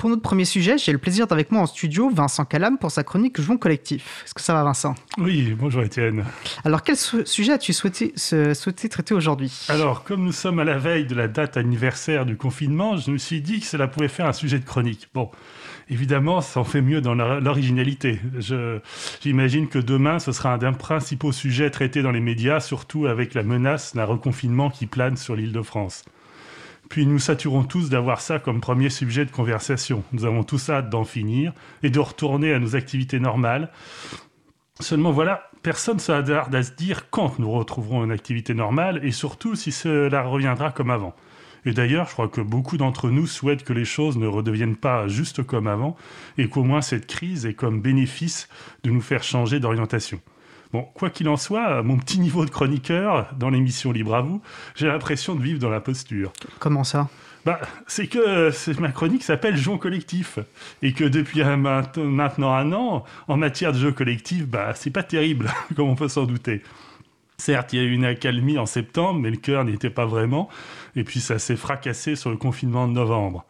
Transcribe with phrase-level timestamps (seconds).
[0.00, 3.04] Pour notre premier sujet, j'ai le plaisir d'avec moi en studio Vincent Calam pour sa
[3.04, 4.22] chronique Jouons collectif.
[4.24, 4.94] Est-ce que ça va Vincent?
[5.18, 6.24] Oui, bonjour Étienne.
[6.64, 9.66] Alors quel sujet as-tu souhaité, souhaité traiter aujourd'hui?
[9.68, 13.18] Alors comme nous sommes à la veille de la date anniversaire du confinement, je me
[13.18, 15.08] suis dit que cela pouvait faire un sujet de chronique.
[15.12, 15.30] Bon,
[15.90, 18.20] évidemment, ça en fait mieux dans l'originalité.
[19.20, 23.34] J'imagine que demain, ce sera un des principaux sujets traités dans les médias, surtout avec
[23.34, 26.06] la menace d'un reconfinement qui plane sur l'île de France.
[26.90, 30.02] Puis nous saturons tous d'avoir ça comme premier sujet de conversation.
[30.12, 31.52] Nous avons tous hâte d'en finir
[31.84, 33.70] et de retourner à nos activités normales.
[34.80, 39.12] Seulement voilà, personne ne s'attarde à se dire quand nous retrouverons une activité normale et
[39.12, 41.14] surtout si cela reviendra comme avant.
[41.64, 45.06] Et d'ailleurs, je crois que beaucoup d'entre nous souhaitent que les choses ne redeviennent pas
[45.06, 45.96] juste comme avant
[46.38, 48.48] et qu'au moins cette crise ait comme bénéfice
[48.82, 50.20] de nous faire changer d'orientation.
[50.72, 54.40] Bon, quoi qu'il en soit, mon petit niveau de chroniqueur dans l'émission Libre à vous,
[54.76, 56.32] j'ai l'impression de vivre dans la posture.
[56.60, 57.08] Comment ça?
[57.44, 60.38] Bah, c'est que ma chronique s'appelle Jeux collectif
[60.82, 65.50] et que depuis maintenant un an, en matière de jeux collectifs, bah, c'est pas terrible,
[65.76, 66.62] comme on peut s'en douter.
[67.38, 70.04] Certes, il y a eu une accalmie en septembre, mais le cœur n'y était pas
[70.04, 70.50] vraiment,
[70.94, 73.46] et puis ça s'est fracassé sur le confinement de novembre.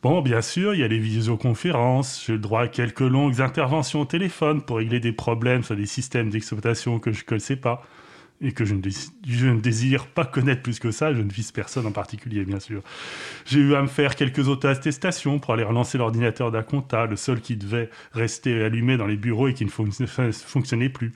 [0.00, 4.02] Bon, bien sûr, il y a les visioconférences, j'ai le droit à quelques longues interventions
[4.02, 7.82] au téléphone pour régler des problèmes sur des systèmes d'exploitation que je ne sais pas
[8.40, 11.90] et que je ne, désire pas connaître plus que ça, je ne vise personne en
[11.90, 12.82] particulier, bien sûr.
[13.44, 17.40] J'ai eu à me faire quelques auto-attestations pour aller relancer l'ordinateur d'un compta, le seul
[17.40, 21.12] qui devait rester allumé dans les bureaux et qui ne fonctionnait plus.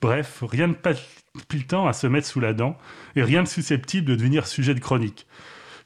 [0.00, 2.76] Bref, rien de temps à se mettre sous la dent
[3.14, 5.28] et rien de susceptible de devenir sujet de chronique.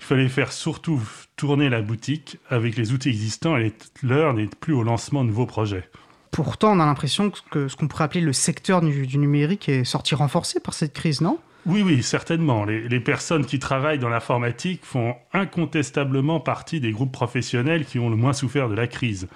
[0.00, 1.00] Il fallait faire surtout
[1.36, 5.46] tourner la boutique avec les outils existants et l'heure n'est plus au lancement de nouveaux
[5.46, 5.88] projets.
[6.30, 10.14] Pourtant, on a l'impression que ce qu'on pourrait appeler le secteur du, numérique est sorti
[10.14, 11.38] renforcé par cette crise, non?
[11.66, 12.64] Oui, oui, certainement.
[12.64, 18.16] Les, personnes qui travaillent dans l'informatique font incontestablement partie des groupes professionnels qui ont le
[18.16, 19.28] moins souffert de la crise.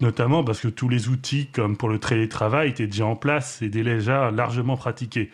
[0.00, 3.68] notamment parce que tous les outils, comme pour le télétravail, étaient déjà en place et
[3.68, 5.30] déjà largement pratiqués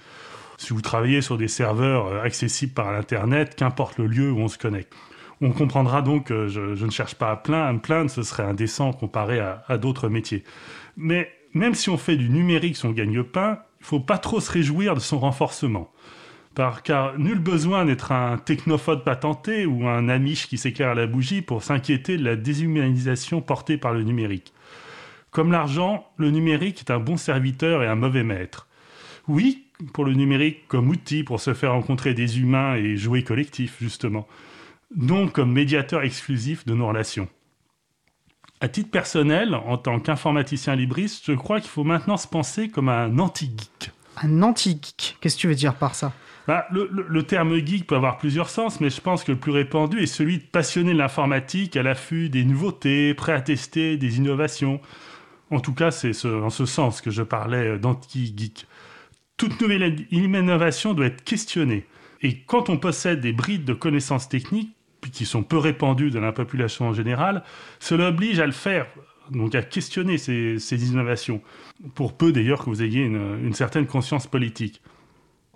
[0.58, 4.48] si vous travaillez sur des serveurs euh, accessibles par l'Internet, qu'importe le lieu où on
[4.48, 4.92] se connecte.
[5.40, 8.44] On comprendra donc que je, ne cherche pas à, plaindre, à me plaindre, ce serait
[8.44, 10.44] indécent comparé à, d'autres métiers.
[10.96, 14.94] Mais même si on fait du numérique son gagne-pain, il faut pas trop se réjouir
[14.94, 15.92] de son renforcement.
[16.84, 21.42] car nul besoin d'être un technophobe patenté ou un amiche qui s'éclaire à la bougie
[21.42, 24.54] pour s'inquiéter de la déshumanisation portée par le numérique.
[25.30, 28.68] Comme l'argent, le numérique est un bon serviteur et un mauvais maître.
[29.26, 33.76] Oui, pour le numérique comme outil pour se faire rencontrer des humains et jouer collectif,
[33.80, 34.26] justement.
[34.96, 37.28] Non comme médiateur exclusif de nos relations.
[38.60, 42.88] À titre personnel, en tant qu'informaticien libriste, je crois qu'il faut maintenant se penser comme
[42.88, 43.90] un anti-geek.
[44.22, 46.12] Un anti-geek Qu'est-ce que tu veux dire par ça?
[46.46, 50.00] Bah, le, terme geek peut avoir plusieurs sens, mais je pense que le plus répandu
[50.00, 54.80] est celui de passionner de l'informatique à l'affût des nouveautés, prêt à tester des innovations.
[55.50, 58.66] En tout cas, c'est en ce sens que je parlais d'anti-geek
[59.36, 61.86] toute nouvelle innovation doit être questionnée.
[62.22, 64.74] Et quand on possède des brides de connaissances techniques,
[65.12, 67.42] qui sont peu répandues dans la population en général,
[67.78, 68.86] cela oblige à le faire,
[69.30, 71.42] donc à questionner ces, innovations,
[71.94, 74.82] pour peu d'ailleurs que vous ayez une, certaine conscience politique.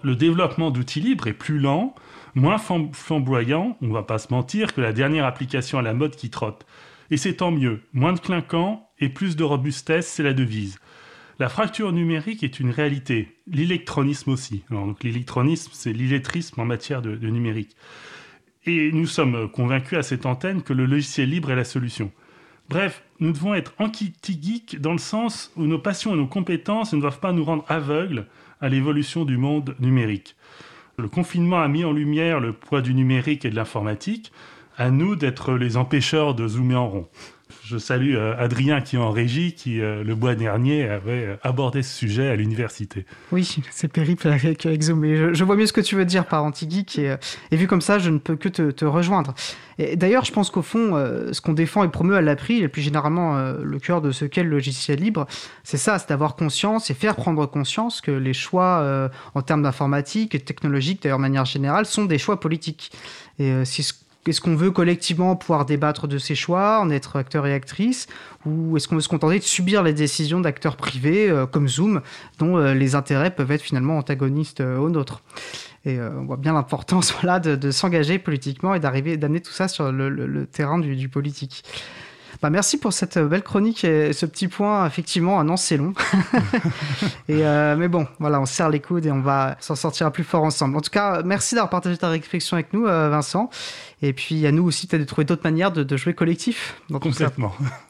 [0.03, 1.95] Le développement d'outils libres est plus lent,
[2.35, 6.15] moins flamboyant, on ne va pas se mentir, que la dernière application à la mode
[6.15, 6.67] qui trotte.
[7.11, 10.79] Et c'est tant mieux, moins de clinquant et plus de robustesse, c'est la devise.
[11.41, 14.65] La fracture numérique est une réalité, l'électronisme aussi.
[15.05, 17.77] l'électronisme, c'est l'illettrisme en matière de, numérique.
[18.67, 22.11] Et nous sommes convaincus à cette antenne que le logiciel libre est la solution.
[22.69, 27.01] Bref, nous devons être anti-geek dans le sens où nos passions et nos compétences ne
[27.01, 28.27] doivent pas nous rendre aveugles
[28.61, 30.35] à l'évolution du monde numérique.
[30.99, 34.33] Le confinement a mis en lumière le poids du numérique et de l'informatique.
[34.77, 37.09] À nous d'être les empêcheurs de zoomer en rond
[37.65, 41.37] je salue euh, Adrien qui est en régie, qui euh, le mois dernier avait euh,
[41.43, 43.05] abordé ce sujet à l'université.
[43.33, 45.05] Oui, c'est périple avec, avec Zoom.
[45.33, 47.17] je, vois mieux ce que tu veux dire par anti-geek et,
[47.57, 49.35] vu comme ça, je ne peux que te, rejoindre.
[49.95, 50.95] D'ailleurs, je pense qu'au fond,
[51.31, 54.43] ce qu'on défend et promeut à l'appris, et plus généralement le cœur de ce qu'est
[54.43, 55.27] le logiciel libre,
[55.63, 60.35] c'est ça, c'est d'avoir conscience et faire prendre conscience que les choix en termes d'informatique
[60.35, 62.91] et technologique, d'ailleurs de manière générale, sont des choix politiques.
[63.39, 63.93] Et si ce
[64.27, 68.07] est-ce qu'on veut collectivement pouvoir débattre de ses choix, en être acteur et actrice,
[68.45, 72.03] ou est-ce qu'on veut se contenter de subir les décisions d'acteurs privés euh, comme Zoom,
[72.39, 75.23] dont euh, les intérêts peuvent être finalement antagonistes euh, aux nôtres?
[75.85, 80.47] Et on voit bien l'importance de, s'engager politiquement et d'arriver d'amener tout ça sur le,
[80.47, 81.65] terrain du, politique.
[82.41, 84.87] Bah, merci pour cette belle chronique et ce petit point.
[84.87, 85.93] Effectivement, un an, c'est long.
[87.29, 90.25] et, euh, mais bon, voilà, on serre les coudes et on va s'en sortir plus
[90.25, 90.77] fort ensemble.
[90.77, 93.51] En tout cas, merci d'avoir partagé ta réflexion avec nous, euh, Vincent.
[94.03, 96.81] Et puis, à nous aussi, peut-être de trouver d'autres manières de, jouer collectif.
[96.91, 97.53] Donc, Complètement.